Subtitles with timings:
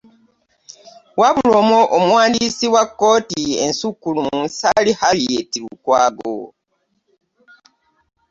[1.19, 1.57] Wabula
[1.97, 6.37] Omuwandiisi wa kkooti ensukkulumu lSsali Harriet Lukwago